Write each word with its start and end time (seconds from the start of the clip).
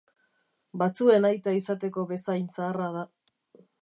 Batzuen 0.81 1.27
aita 1.29 1.53
izateko 1.59 2.07
bezain 2.13 2.51
zaharra 2.57 2.89
da. 2.97 3.05